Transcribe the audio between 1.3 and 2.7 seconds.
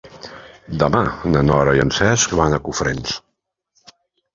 na Nora i en Cesc van a